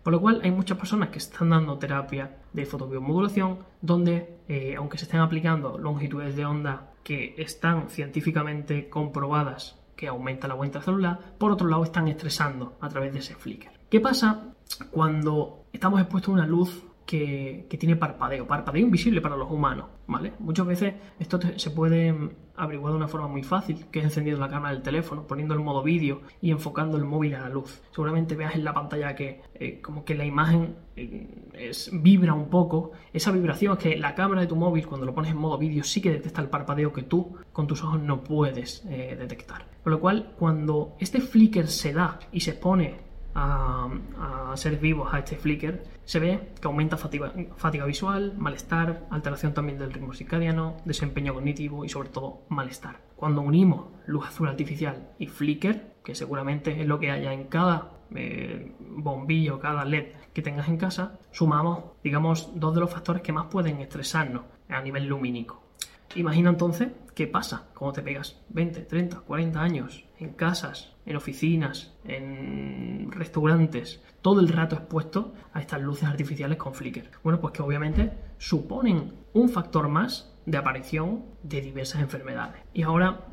Por 0.04 0.14
lo 0.14 0.22
cual 0.22 0.40
hay 0.42 0.52
muchas 0.52 0.78
personas 0.78 1.10
que 1.10 1.18
están 1.18 1.50
dando 1.50 1.78
terapia 1.78 2.38
de 2.54 2.66
fotobiomodulación 2.66 3.60
donde, 3.82 4.38
eh, 4.48 4.76
aunque 4.78 4.98
se 4.98 5.04
estén 5.04 5.20
aplicando 5.20 5.78
longitudes 5.78 6.38
de 6.38 6.46
onda 6.46 6.94
que 7.08 7.36
están 7.38 7.90
científicamente 7.90 8.90
comprobadas 8.90 9.80
que 9.96 10.10
aumenta 10.10 10.50
la 10.50 10.56
vuelta 10.56 10.82
celular, 10.82 11.18
por 11.38 11.54
otro 11.54 11.70
lado 11.70 11.86
están 11.86 12.10
estresando 12.10 12.78
a 12.82 12.90
través 12.90 13.14
de 13.14 13.20
ese 13.20 13.34
flicker. 13.34 13.72
¿Qué 13.90 14.02
pasa 14.02 14.54
cuando 14.92 15.64
estamos 15.72 16.02
expuestos 16.02 16.32
a 16.32 16.34
una 16.34 16.46
luz 16.46 16.84
que, 17.08 17.66
tiene 17.80 17.96
parpadeo, 17.96 18.46
parpadeo 18.46 18.82
invisible 18.84 19.22
para 19.22 19.38
los 19.38 19.50
humanos, 19.50 19.86
¿vale? 20.08 20.34
Muchas 20.40 20.68
veces 20.68 20.94
esto 21.18 21.40
se 21.56 21.72
puede 21.72 22.14
averiguar 22.58 22.92
de 22.92 22.98
una 22.98 23.08
forma 23.08 23.30
muy 23.30 23.44
fácil, 23.44 23.86
que 23.90 24.00
es 24.00 24.06
encendiendo 24.06 24.42
la 24.42 24.50
cámara 24.50 24.74
del 24.74 24.84
teléfono, 24.84 25.26
poniendo 25.26 25.54
el 25.54 25.62
modo 25.62 25.82
vídeo 25.84 26.22
y 26.42 26.52
enfocando 26.52 26.98
el 26.98 27.06
móvil 27.06 27.36
a 27.36 27.42
la 27.42 27.50
luz. 27.50 27.82
Seguramente 27.92 28.36
veas 28.36 28.56
en 28.56 28.66
la 28.66 28.74
pantalla 28.74 29.16
que 29.16 29.42
eh, 29.56 29.80
como 29.82 30.04
que 30.04 30.16
la 30.16 30.26
imagen 30.26 30.76
eh, 30.98 31.72
vibra 31.94 32.34
un 32.34 32.50
poco. 32.50 32.92
Esa 33.14 33.32
vibración 33.32 33.78
es 33.78 33.80
que 33.80 33.98
la 33.98 34.14
cámara 34.14 34.42
de 34.42 34.48
tu 34.48 34.58
móvil 34.58 34.86
cuando 34.86 35.06
lo 35.06 35.16
pones 35.16 35.32
en 35.32 35.38
modo 35.38 35.58
vídeo 35.58 35.86
sí 35.86 36.02
que 36.02 36.12
detecta 36.12 36.42
el 36.42 36.50
parpadeo 36.50 36.92
que 36.92 37.04
tú 37.04 37.38
con 37.54 37.68
tus 37.68 37.84
ojos 37.84 38.02
no 38.02 38.22
puedes 38.22 38.84
eh, 38.90 39.16
detectar. 39.18 39.66
Por 39.82 39.94
lo 39.94 40.02
cual 40.02 40.34
cuando 40.38 40.98
este 41.00 41.22
flicker 41.22 41.68
se 41.68 41.94
da 41.94 42.20
y 42.34 42.42
se 42.42 42.54
pone 42.54 43.07
a, 43.38 44.53
seres 44.56 44.82
vivos 44.82 45.13
a 45.13 45.20
este 45.20 45.36
flicker, 45.36 45.84
se 46.03 46.20
ve 46.20 46.53
que 46.60 46.67
aumenta 46.67 46.98
fatiga, 46.98 47.32
fatiga, 47.58 47.86
visual, 47.86 48.34
malestar, 48.38 49.06
alteración 49.12 49.53
también 49.53 49.77
del 49.77 49.94
ritmo 49.94 50.13
circadiano, 50.13 50.77
desempeño 50.86 51.34
cognitivo 51.34 51.86
y 51.86 51.89
sobre 51.89 52.10
todo 52.10 52.41
malestar. 52.50 53.01
Cuando 53.15 53.41
unimos 53.41 53.88
luz 54.08 54.27
azul 54.27 54.48
artificial 54.48 55.10
y 55.20 55.27
flicker, 55.27 55.98
que 56.03 56.15
seguramente 56.15 56.82
es 56.82 56.88
lo 56.88 57.00
que 57.00 57.12
haya 57.12 57.34
en 57.34 57.46
cada 57.46 57.91
eh, 58.15 58.74
bombillo, 58.79 59.60
cada 59.60 59.86
LED 59.86 60.08
que 60.34 60.41
tengas 60.41 60.70
en 60.70 60.77
casa, 60.77 61.20
sumamos, 61.32 61.84
digamos, 62.03 62.51
dos 62.56 62.74
de 62.74 62.79
los 62.82 62.91
factores 62.91 63.22
que 63.22 63.34
más 63.34 63.48
pueden 63.48 63.79
estresarnos 63.82 64.44
a 64.70 64.82
nivel 64.82 65.06
lumínico. 65.06 65.67
Imagina 66.16 66.50
entonces 66.50 66.90
qué 67.14 67.28
pasa 67.28 67.68
cuando 67.76 67.94
te 67.94 68.02
pegas 68.02 68.40
20, 68.50 68.82
30, 68.82 69.20
40 69.22 69.62
años 69.62 70.06
en 70.20 70.34
casas, 70.34 70.94
en 71.06 71.16
oficinas, 71.16 71.94
en 72.06 73.12
restaurantes, 73.12 74.02
todo 74.22 74.40
el 74.40 74.50
rato 74.50 74.76
expuesto 74.76 75.34
a 75.54 75.60
estas 75.60 75.82
luces 75.82 76.08
artificiales 76.08 76.58
con 76.58 76.74
flicker. 76.74 77.12
Bueno, 77.24 77.40
pues 77.40 77.54
que 77.54 77.62
obviamente 77.62 78.12
suponen 78.38 79.14
un 79.34 79.50
factor 79.50 79.88
más 79.90 80.34
de 80.46 80.58
aparición 80.58 81.26
de 81.44 81.62
diversas 81.62 82.02
enfermedades. 82.02 82.62
Y 82.74 82.84
ahora 82.84 83.28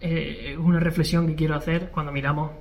eh, 0.00 0.56
una 0.58 0.80
reflexión 0.80 1.26
que 1.26 1.34
quiero 1.34 1.54
hacer 1.54 1.90
cuando 1.90 2.10
miramos 2.12 2.52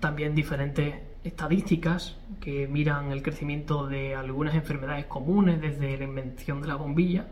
también 0.00 0.34
diferentes 0.34 0.94
estadísticas 1.24 2.16
que 2.40 2.68
miran 2.68 3.10
el 3.10 3.22
crecimiento 3.22 3.86
de 3.86 4.14
algunas 4.14 4.54
enfermedades 4.54 5.06
comunes 5.06 5.60
desde 5.60 5.98
la 5.98 6.04
invención 6.04 6.62
de 6.62 6.68
la 6.68 6.76
bombilla 6.76 7.26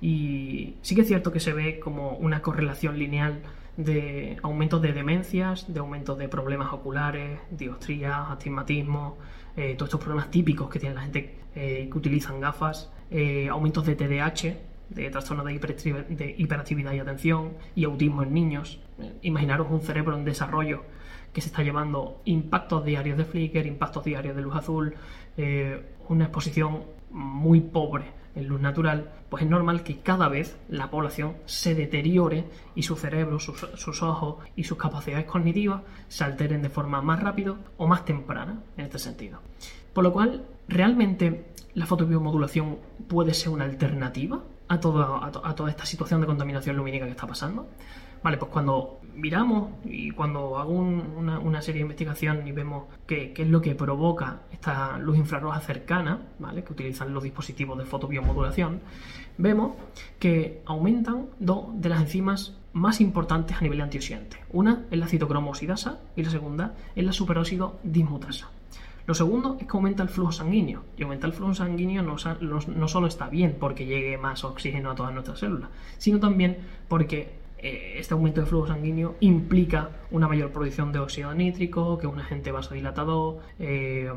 y 0.00 0.76
sí 0.82 0.94
que 0.94 1.02
es 1.02 1.08
cierto 1.08 1.32
que 1.32 1.40
se 1.40 1.52
ve 1.52 1.78
como 1.78 2.12
una 2.12 2.42
correlación 2.42 2.98
lineal 2.98 3.42
de 3.76 4.36
aumentos 4.42 4.82
de 4.82 4.92
demencias, 4.92 5.72
de 5.72 5.80
aumentos 5.80 6.18
de 6.18 6.28
problemas 6.28 6.72
oculares, 6.72 7.38
diostría, 7.50 8.30
astigmatismo, 8.30 9.18
eh, 9.56 9.74
todos 9.76 9.88
estos 9.88 10.00
problemas 10.00 10.30
típicos 10.30 10.68
que 10.70 10.78
tiene 10.78 10.94
la 10.94 11.02
gente 11.02 11.36
eh, 11.54 11.88
que 11.90 11.98
utilizan 11.98 12.40
gafas, 12.40 12.90
eh, 13.10 13.48
aumentos 13.48 13.86
de 13.86 13.96
TDAH, 13.96 14.56
de 14.90 15.10
trastornos 15.10 15.46
de, 15.46 16.06
de, 16.08 16.34
hiperactividad 16.36 16.92
y 16.92 16.98
atención, 16.98 17.52
y 17.74 17.84
autismo 17.84 18.22
en 18.22 18.34
niños. 18.34 18.80
imaginaros 19.22 19.68
un 19.70 19.80
cerebro 19.80 20.16
en 20.16 20.24
desarrollo 20.24 20.82
que 21.32 21.40
se 21.40 21.48
está 21.48 21.62
llevando 21.62 22.20
impactos 22.24 22.84
diarios 22.84 23.18
de 23.18 23.24
flicker, 23.24 23.66
impactos 23.66 24.04
diarios 24.04 24.36
de 24.36 24.42
luz 24.42 24.56
azul, 24.56 24.94
una 26.08 26.24
exposición 26.24 26.82
muy 27.10 27.60
pobre 27.60 28.20
en 28.34 28.46
luz 28.46 28.60
natural, 28.60 29.10
pues 29.28 29.42
es 29.42 29.50
normal 29.50 29.82
que 29.82 29.98
cada 29.98 30.28
vez 30.28 30.56
la 30.68 30.90
población 30.90 31.36
se 31.46 31.74
deteriore 31.74 32.44
y 32.74 32.82
su 32.82 32.96
cerebro, 32.96 33.38
sus, 33.38 34.02
ojos 34.02 34.36
y 34.56 34.64
sus 34.64 34.78
capacidades 34.78 35.26
cognitivas 35.26 35.82
se 36.08 36.24
alteren 36.24 36.62
de 36.62 36.68
forma 36.68 37.02
más 37.02 37.20
rápida 37.20 37.56
o 37.76 37.86
más 37.86 38.04
temprana 38.04 38.62
en 38.76 38.84
este 38.84 38.98
sentido. 38.98 39.40
Por 39.92 40.04
lo 40.04 40.12
cual, 40.12 40.46
realmente 40.68 41.46
la 41.74 41.86
fotobiomodulación 41.86 42.78
puede 43.08 43.34
ser 43.34 43.50
una 43.50 43.64
alternativa 43.64 44.42
a, 44.68 44.74
a 44.74 45.54
toda 45.54 45.70
esta 45.70 45.84
situación 45.84 46.20
de 46.20 46.26
contaminación 46.26 46.76
lumínica 46.76 47.06
que 47.06 47.12
está 47.12 47.26
pasando. 47.26 47.68
Vale, 48.22 48.36
pues 48.36 48.52
cuando 48.52 48.99
miramos 49.20 49.70
y 49.84 50.10
cuando 50.10 50.58
hago 50.58 50.72
una, 50.72 51.62
serie 51.62 51.80
de 51.80 51.82
investigación 51.82 52.46
y 52.46 52.52
vemos 52.52 52.84
qué, 53.06 53.34
es 53.36 53.48
lo 53.48 53.60
que 53.60 53.74
provoca 53.74 54.42
esta 54.50 54.98
luz 54.98 55.18
infrarroja 55.18 55.60
cercana, 55.60 56.18
¿vale? 56.38 56.64
que 56.64 56.72
utilizan 56.72 57.12
los 57.12 57.22
dispositivos 57.22 57.78
de 57.78 57.84
fotobiomodulación, 57.84 58.80
vemos 59.38 59.72
que 60.18 60.62
aumentan 60.66 61.26
dos 61.38 61.66
de 61.74 61.88
las 61.88 62.00
enzimas 62.00 62.56
más 62.72 63.00
importantes 63.00 63.56
a 63.56 63.60
nivel 63.60 63.80
antioxidante. 63.80 64.38
Una 64.52 64.84
es 64.90 64.98
la 64.98 65.08
citocromosidasa 65.08 66.00
y 66.16 66.22
la 66.22 66.30
segunda 66.30 66.74
es 66.94 67.04
la 67.04 67.12
superóxido 67.12 67.78
dismutasa. 67.82 68.48
Lo 69.06 69.14
segundo 69.14 69.56
es 69.58 69.66
que 69.66 69.76
aumenta 69.76 70.04
el 70.04 70.08
flujo 70.08 70.30
sanguíneo. 70.30 70.84
Y 70.96 71.02
aumenta 71.02 71.26
el 71.26 71.32
flujo 71.32 71.52
sanguíneo 71.52 72.02
no, 72.02 72.16
solo 72.88 73.06
está 73.08 73.28
bien 73.28 73.56
porque 73.58 73.86
llegue 73.86 74.16
más 74.18 74.44
oxígeno 74.44 74.90
a 74.90 74.94
todas 74.94 75.12
nuestras 75.12 75.40
células, 75.40 75.68
sino 75.98 76.20
también 76.20 76.58
porque 76.86 77.39
este 77.62 78.14
aumento 78.14 78.40
de 78.40 78.46
flujo 78.46 78.66
sanguíneo 78.66 79.16
implica 79.20 79.90
una 80.10 80.28
mayor 80.28 80.50
producción 80.52 80.92
de 80.92 80.98
óxido 80.98 81.34
nítrico, 81.34 81.98
que 81.98 82.06
un 82.06 82.18
agente 82.18 82.50
vasodilatador. 82.52 83.38
Eh, 83.58 84.10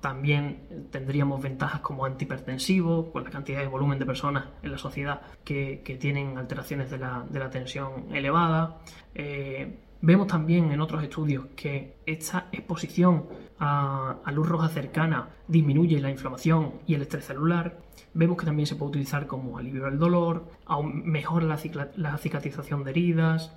también 0.00 0.88
tendríamos 0.90 1.40
ventajas 1.40 1.80
como 1.80 2.04
antihipertensivo, 2.04 3.12
con 3.12 3.22
la 3.22 3.30
cantidad 3.30 3.60
de 3.60 3.68
volumen 3.68 4.00
de 4.00 4.04
personas 4.04 4.46
en 4.62 4.72
la 4.72 4.78
sociedad 4.78 5.20
que, 5.44 5.80
tienen 6.00 6.36
alteraciones 6.36 6.90
de 6.90 6.98
la, 6.98 7.50
tensión 7.50 8.12
elevada. 8.12 8.78
Eh, 9.14 9.78
vemos 10.02 10.26
también 10.26 10.72
en 10.72 10.80
otros 10.80 11.02
estudios 11.02 11.46
que 11.56 11.96
esta 12.04 12.48
exposición 12.52 13.26
a, 13.58 14.20
luz 14.32 14.48
roja 14.48 14.68
cercana 14.68 15.28
disminuye 15.46 16.00
la 16.00 16.10
inflamación 16.10 16.74
y 16.86 16.94
el 16.94 17.02
estrés 17.02 17.24
celular. 17.24 17.78
Vemos 18.12 18.36
que 18.36 18.44
también 18.44 18.66
se 18.66 18.74
puede 18.74 18.90
utilizar 18.90 19.26
como 19.26 19.56
alivio 19.56 19.84
del 19.84 19.98
dolor, 19.98 20.48
mejora 20.92 21.46
la, 21.46 21.58
la 21.96 22.18
cicatrización 22.18 22.84
de 22.84 22.90
heridas, 22.90 23.52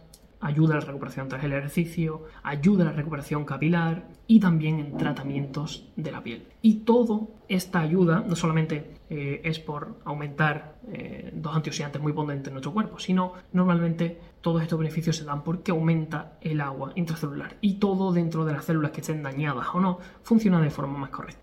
ayuda 0.46 0.76
a 0.76 0.80
la 0.80 0.86
recuperación 0.86 1.28
tras 1.28 1.44
el 1.44 1.54
ejercicio, 1.54 2.26
ayuda 2.44 2.84
a 2.84 2.88
la 2.88 2.92
recuperación 2.92 3.46
capilar 3.46 4.08
y 4.28 4.40
también 4.40 4.80
en 4.80 4.96
tratamientos 4.96 5.90
de 5.96 6.12
la 6.12 6.22
piel. 6.22 6.46
Y 6.62 6.82
toda 6.82 7.22
esta 7.48 7.80
ayuda 7.80 8.24
no 8.26 8.36
solamente 8.36 8.92
eh, 9.10 9.42
es 9.44 9.60
por 9.60 10.00
aumentar 10.06 10.76
eh, 10.92 11.32
dos 11.34 11.56
antioxidantes 11.56 12.00
muy 12.00 12.14
potentes 12.14 12.48
en 12.48 12.54
nuestro 12.54 12.74
cuerpo, 12.74 13.00
sino 13.00 13.34
normalmente 13.54 14.20
todos 14.42 14.62
estos 14.62 14.78
beneficios 14.78 15.16
se 15.18 15.26
dan 15.26 15.44
porque 15.44 15.72
aumenta 15.72 16.38
el 16.42 16.62
agua 16.62 16.92
intracelular 16.94 17.58
y 17.62 17.76
todo 17.76 18.14
dentro 18.14 18.46
de 18.46 18.54
las 18.54 18.66
células 18.66 18.92
que 18.92 19.02
estén 19.02 19.24
dañadas 19.24 19.68
o 19.74 19.80
no 19.80 19.98
funciona 20.22 20.62
de 20.62 20.70
forma 20.70 21.00
más 21.00 21.10
correcta. 21.10 21.42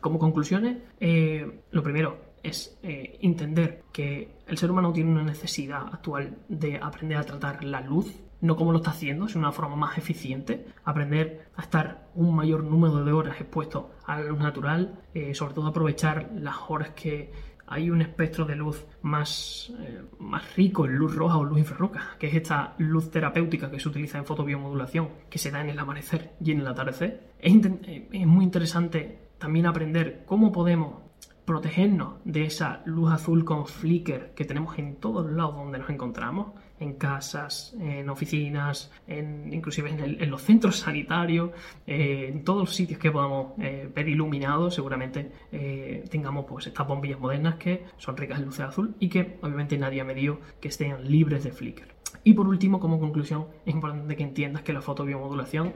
Como 0.00 0.18
conclusiones, 0.18 0.78
eh, 0.98 1.60
lo 1.70 1.82
primero, 1.84 2.32
es 2.42 2.76
entender 2.82 3.84
que 3.92 4.34
el 4.48 4.58
ser 4.58 4.68
humano 4.72 4.92
tiene 4.92 5.12
una 5.12 5.22
necesidad 5.22 5.82
actual 5.92 6.38
de 6.48 6.76
aprender 6.76 7.18
a 7.18 7.22
tratar 7.22 7.62
la 7.62 7.80
luz 7.80 8.12
no 8.42 8.56
como 8.56 8.72
lo 8.72 8.78
está 8.78 8.90
haciendo, 8.90 9.28
sino 9.28 9.40
una 9.40 9.52
forma 9.52 9.76
más 9.76 9.96
eficiente, 9.96 10.66
aprender 10.84 11.46
a 11.56 11.62
estar 11.62 12.08
un 12.14 12.34
mayor 12.34 12.64
número 12.64 13.04
de 13.04 13.12
horas 13.12 13.40
expuesto 13.40 13.92
a 14.04 14.20
la 14.20 14.26
luz 14.26 14.38
natural, 14.38 15.00
eh, 15.14 15.34
sobre 15.34 15.54
todo 15.54 15.68
aprovechar 15.68 16.30
las 16.34 16.56
horas 16.68 16.90
que 16.90 17.32
hay 17.68 17.88
un 17.88 18.02
espectro 18.02 18.44
de 18.44 18.56
luz 18.56 18.84
más, 19.00 19.72
eh, 19.80 20.02
más 20.18 20.56
rico 20.56 20.84
en 20.84 20.96
luz 20.96 21.14
roja 21.14 21.38
o 21.38 21.44
luz 21.44 21.60
infrarroja, 21.60 22.16
que 22.18 22.26
es 22.26 22.34
esta 22.34 22.74
luz 22.78 23.10
terapéutica 23.10 23.70
que 23.70 23.80
se 23.80 23.88
utiliza 23.88 24.18
en 24.18 24.26
fotobiomodulación, 24.26 25.08
que 25.30 25.38
se 25.38 25.50
da 25.50 25.60
en 25.60 25.70
el 25.70 25.78
amanecer 25.78 26.32
y 26.40 26.50
en 26.50 26.60
el 26.60 26.66
atardecer. 26.66 27.30
Es, 27.38 27.54
eh, 27.64 28.08
es 28.12 28.26
muy 28.26 28.44
interesante 28.44 29.30
también 29.38 29.66
aprender 29.66 30.24
cómo 30.26 30.52
podemos 30.52 31.01
protegernos 31.44 32.14
de 32.24 32.44
esa 32.44 32.82
luz 32.84 33.12
azul 33.12 33.44
con 33.44 33.66
flicker 33.66 34.32
que 34.34 34.44
tenemos 34.44 34.78
en 34.78 34.96
todos 34.96 35.30
lados 35.30 35.56
donde 35.56 35.78
nos 35.78 35.90
encontramos, 35.90 36.52
en 36.78 36.94
casas, 36.94 37.74
en 37.80 38.08
oficinas, 38.08 38.90
inclusive 39.08 39.90
en, 39.90 40.30
los 40.30 40.42
centros 40.42 40.78
sanitarios, 40.78 41.50
eh, 41.86 42.28
en 42.32 42.44
todos 42.44 42.60
los 42.60 42.74
sitios 42.74 42.98
que 42.98 43.10
podamos 43.10 43.52
eh, 43.58 43.88
ver 43.94 44.08
iluminados, 44.08 44.74
seguramente 44.74 45.30
eh, 45.52 46.04
tengamos 46.10 46.44
pues 46.46 46.66
estas 46.66 46.86
bombillas 46.86 47.20
modernas 47.20 47.56
que 47.56 47.84
son 47.96 48.16
ricas 48.16 48.38
en 48.38 48.46
luz 48.46 48.60
azul 48.60 48.94
y 48.98 49.08
que 49.08 49.38
obviamente 49.42 49.78
nadie 49.78 50.00
ha 50.00 50.04
medido 50.04 50.40
que 50.60 50.68
estén 50.68 51.08
libres 51.08 51.44
de 51.44 51.52
flicker. 51.52 51.94
Y 52.24 52.34
por 52.34 52.46
último, 52.46 52.78
como 52.78 53.00
conclusión, 53.00 53.46
es 53.64 53.74
importante 53.74 54.14
que 54.16 54.22
entiendas 54.22 54.62
que 54.62 54.72
la 54.72 54.82
fotobiomodulación, 54.82 55.72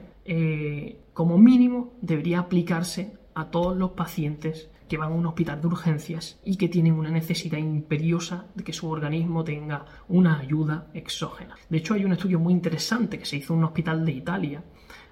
como 1.13 1.37
mínimo, 1.37 1.93
debería 2.01 2.39
aplicarse 2.39 3.17
a 3.33 3.49
todos 3.49 3.75
los 3.75 3.91
pacientes 3.91 4.69
que 4.87 4.97
van 4.97 5.11
a 5.11 5.15
un 5.15 5.25
hospital 5.25 5.61
de 5.61 5.67
urgencias 5.67 6.39
y 6.43 6.57
que 6.57 6.69
tienen 6.69 6.93
una 6.93 7.09
necesidad 7.09 7.57
imperiosa 7.57 8.47
de 8.55 8.63
que 8.63 8.73
su 8.73 8.89
organismo 8.89 9.43
tenga 9.43 9.85
una 10.07 10.39
ayuda 10.39 10.87
exógena. 10.93 11.55
De 11.69 11.77
hecho, 11.77 11.93
hay 11.93 12.05
un 12.05 12.13
estudio 12.13 12.39
muy 12.39 12.53
interesante 12.53 13.19
que 13.19 13.25
se 13.25 13.37
hizo 13.37 13.53
en 13.53 13.59
un 13.59 13.65
hospital 13.65 14.05
de 14.05 14.11
Italia, 14.11 14.63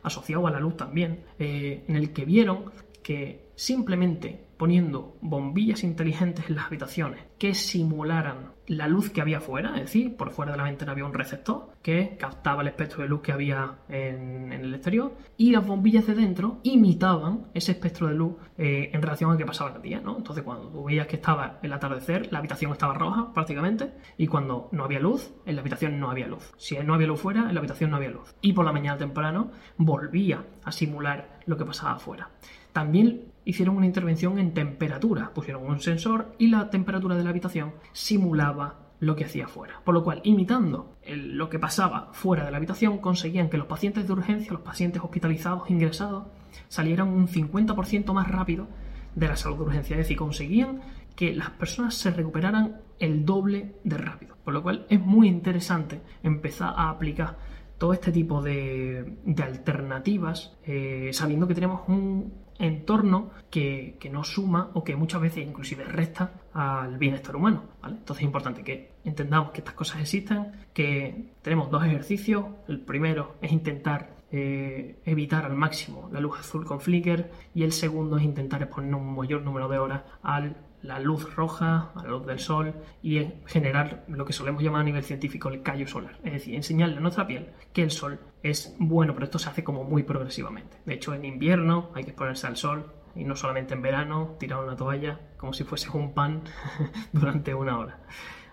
asociado 0.04 0.48
a 0.48 0.52
la 0.52 0.60
luz 0.60 0.78
también, 0.78 1.26
eh, 1.40 1.84
en 1.88 1.96
el 1.96 2.14
que 2.14 2.26
vieron 2.26 2.72
que 3.04 3.45
simplemente 3.56 4.46
poniendo 4.58 5.18
bombillas 5.22 5.84
inteligentes 5.84 6.50
en 6.50 6.56
las 6.56 6.66
habitaciones 6.66 7.22
que 7.38 7.54
simularan 7.54 8.54
la 8.68 8.88
luz 8.88 9.12
que 9.12 9.22
había 9.22 9.42
fuera, 9.42 9.76
es 9.76 9.82
decir, 9.82 10.16
por 10.16 10.32
fuera 10.32 10.54
de 10.54 10.58
la 10.58 10.64
ventana 10.64 10.94
había 10.94 11.06
un 11.06 11.14
receptor 11.14 11.74
que 11.84 12.18
captaba 12.18 12.62
el 12.62 12.70
espectro 12.70 13.04
de 13.04 13.10
luz 13.10 13.22
que 13.22 13.32
había 13.32 13.80
en, 13.90 14.52
el 14.52 14.74
exterior 14.74 15.14
y 15.38 15.52
las 15.52 15.66
bombillas 15.66 16.08
de 16.08 16.16
dentro 16.16 16.60
imitaban 16.64 17.48
ese 17.54 17.74
espectro 17.74 18.08
de 18.08 18.16
luz 18.16 18.36
eh, 18.58 18.90
en 18.92 19.02
relación 19.02 19.32
a 19.32 19.38
que 19.38 19.46
pasaba 19.46 19.76
el 19.76 19.82
día, 19.82 20.00
¿no? 20.00 20.18
Entonces 20.18 20.44
cuando 20.44 20.70
tú 20.70 20.86
veías 20.86 21.06
que 21.06 21.18
estaba 21.18 21.60
el 21.62 21.74
atardecer, 21.74 22.32
la 22.32 22.40
habitación 22.40 22.72
estaba 22.72 22.96
roja 22.96 23.32
prácticamente 23.34 23.92
y 24.18 24.26
cuando 24.28 24.70
no 24.72 24.84
había 24.84 25.00
luz, 25.00 25.32
en 25.46 25.56
la 25.56 25.62
habitación 25.62 26.00
no 26.00 26.10
había 26.10 26.28
luz. 26.28 26.54
Si 26.58 26.76
no 26.78 26.96
había 26.96 27.08
luz 27.08 27.22
fuera, 27.22 27.42
en 27.42 27.54
la 27.54 27.60
habitación 27.60 27.92
no 27.92 27.98
había 27.98 28.10
luz. 28.10 28.34
Y 28.42 28.54
por 28.54 28.66
la 28.66 28.72
mañana 28.72 28.98
temprano 28.98 29.52
volvía 29.78 30.44
a 30.64 30.72
simular 30.72 31.40
lo 31.46 31.58
que 31.58 31.66
pasaba 31.66 31.94
afuera. 31.94 32.30
También 32.74 33.32
hicieron 33.46 33.78
una 33.78 33.86
intervención 33.86 34.40
en 34.40 34.54
temperatura, 34.54 35.32
pusieron 35.34 35.66
un 35.66 35.80
sensor 35.80 36.36
y 36.38 36.48
la 36.48 36.70
temperatura 36.70 37.16
de 37.16 37.24
la 37.24 37.30
habitación 37.30 37.74
simulaba 37.94 38.86
lo 39.00 39.16
que 39.16 39.26
hacía 39.26 39.48
fuera. 39.48 39.82
Por 39.84 39.94
lo 39.94 40.04
cual, 40.04 40.22
imitando 40.24 40.96
lo 41.06 41.50
que 41.50 41.60
pasaba 41.60 42.10
fuera 42.14 42.46
de 42.46 42.52
la 42.52 42.58
habitación, 42.58 42.98
conseguían 42.98 43.50
que 43.50 43.58
los 43.58 43.68
pacientes 43.68 44.08
de 44.08 44.14
urgencia, 44.14 44.52
los 44.52 44.62
pacientes 44.62 45.02
hospitalizados, 45.02 45.70
ingresados, 45.70 46.26
salieran 46.68 47.10
un 47.10 47.28
50% 47.28 48.14
más 48.14 48.28
rápido 48.28 48.68
de 49.14 49.28
la 49.28 49.36
salud 49.36 49.58
de 49.58 49.64
urgencia. 49.64 49.96
Es 49.96 50.00
decir, 50.00 50.18
conseguían 50.18 50.82
que 51.16 51.36
las 51.36 51.52
personas 51.52 51.94
se 51.96 52.12
recuperaran 52.12 52.82
el 53.00 53.26
doble 53.26 53.76
de 53.84 53.98
rápido. 53.98 54.36
Por 54.44 54.54
lo 54.54 54.64
cual 54.64 54.86
es 54.90 55.00
muy 55.00 55.28
interesante 55.28 56.02
empezar 56.24 56.74
a 56.76 56.90
aplicar 56.90 57.38
todo 57.78 57.94
este 57.94 58.12
tipo 58.12 58.42
de, 58.42 59.18
alternativas, 59.44 60.58
eh, 60.66 61.10
sabiendo 61.12 61.48
que 61.48 61.56
tenemos 61.56 61.82
un 61.88 62.45
entorno 62.58 63.32
que, 63.50 63.98
que, 64.00 64.10
no 64.10 64.24
suma 64.24 64.72
o 64.74 64.84
que 64.84 64.96
muchas 64.96 65.22
veces 65.22 65.46
inclusive 65.46 65.84
resta 65.84 66.32
al 66.54 66.98
bienestar 66.98 67.36
humano. 67.36 67.64
Entonces 67.84 68.22
es 68.22 68.26
importante 68.26 68.64
que 68.64 68.94
entendamos 69.04 69.52
que 69.52 69.60
estas 69.60 69.74
cosas 69.74 70.02
existen, 70.02 70.52
que 70.74 71.34
tenemos 71.42 71.70
dos 71.70 71.84
ejercicios. 71.86 72.46
El 72.68 72.80
primero 72.80 73.36
es 73.42 73.52
intentar 73.52 74.16
eh, 74.32 74.98
evitar 75.06 75.46
al 75.46 75.56
máximo 75.56 76.10
la 76.12 76.20
luz 76.20 76.40
azul 76.40 76.66
con 76.66 76.82
flicker 76.82 77.32
y 77.54 77.64
el 77.64 77.72
segundo 77.72 78.18
es 78.18 78.24
intentar 78.24 78.64
exponer 78.64 78.94
un 78.96 79.16
mayor 79.16 79.42
número 79.44 79.70
de 79.70 79.78
horas 79.78 80.02
al 80.24 80.58
la 80.86 81.00
luz 81.00 81.36
roja, 81.36 81.92
a 81.96 82.04
la 82.04 82.10
luz 82.10 82.26
del 82.26 82.40
sol 82.40 82.74
y 83.02 83.26
generar 83.46 84.06
lo 84.08 84.26
que 84.26 84.34
solemos 84.34 84.64
llamar 84.64 84.82
a 84.82 84.86
nivel 84.86 85.04
científico 85.04 85.50
el 85.50 85.62
callo 85.62 85.88
solar. 85.88 86.20
Es 86.24 86.34
decir, 86.34 86.56
enseñarle 86.56 86.98
a 86.98 87.00
nuestra 87.00 87.28
piel 87.28 87.50
que 87.74 87.84
el 87.84 87.92
sol 87.92 88.20
es 88.44 88.76
bueno, 88.80 89.14
pero 89.14 89.26
esto 89.26 89.40
se 89.40 89.50
hace 89.50 89.64
como 89.64 89.84
muy 89.84 90.04
progresivamente. 90.04 90.78
De 90.86 90.94
hecho, 90.94 91.14
en 91.14 91.26
invierno 91.26 91.92
hay 91.96 92.04
que 92.04 92.12
exponerse 92.12 92.48
al 92.48 92.58
sol 92.58 92.92
y 93.16 93.24
no 93.24 93.36
solamente 93.36 93.74
en 93.74 93.82
verano, 93.82 94.36
tirar 94.40 94.64
una 94.64 94.76
toalla 94.76 95.20
como 95.38 95.54
si 95.54 95.64
fuese 95.64 95.90
un 95.90 96.14
pan 96.14 96.44
durante 97.14 97.54
una 97.54 97.80
hora. 97.80 98.00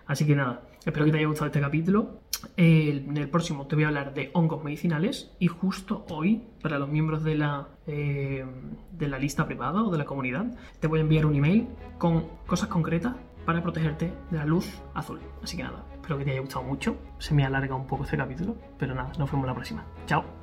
Así 0.05 0.25
que 0.25 0.35
nada, 0.35 0.63
espero 0.85 1.05
que 1.05 1.11
te 1.11 1.17
haya 1.17 1.27
gustado 1.27 1.47
este 1.47 1.61
capítulo. 1.61 2.21
en 2.57 3.15
el 3.15 3.29
próximo 3.29 3.67
te 3.67 3.75
voy 3.75 3.85
a 3.85 3.87
hablar 3.87 4.13
de 4.13 4.31
hongos 4.33 4.63
medicinales 4.63 5.31
y 5.39 5.47
justo 5.47 6.05
hoy, 6.09 6.43
para 6.61 6.77
los 6.79 6.89
miembros 6.89 7.23
de 7.23 7.35
la, 7.35 7.67
eh, 7.87 8.45
de 8.91 9.07
la 9.07 9.17
lista 9.17 9.45
privada 9.45 9.83
o 9.83 9.91
de 9.91 9.97
la 9.97 10.05
comunidad, 10.05 10.45
te 10.79 10.87
voy 10.87 10.99
a 10.99 11.01
enviar 11.03 11.25
un 11.25 11.35
email 11.35 11.67
con 11.97 12.27
cosas 12.45 12.67
concretas 12.67 13.15
para 13.45 13.61
protegerte 13.61 14.13
de 14.31 14.37
la 14.37 14.45
luz 14.45 14.81
azul. 14.93 15.19
Así 15.41 15.57
que 15.57 15.63
nada, 15.63 15.85
espero 15.93 16.17
que 16.17 16.25
te 16.25 16.31
haya 16.31 16.41
gustado 16.41 16.63
mucho. 16.63 16.97
Se 17.19 17.33
me 17.33 17.45
alarga 17.45 17.75
un 17.75 17.87
poco 17.87 18.03
este 18.03 18.17
capítulo, 18.17 18.55
pero 18.77 18.95
nada, 18.95 19.11
nos 19.17 19.31
vemos 19.31 19.47
la 19.47 19.53
próxima. 19.53 19.85
Chao. 20.05 20.42